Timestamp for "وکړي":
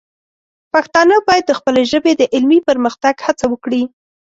3.49-3.83